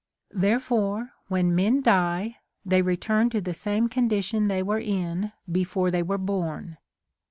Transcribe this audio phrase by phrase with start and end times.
[0.33, 5.91] There fore, when men die, they return to the same condition they were in before
[5.91, 6.77] they were born.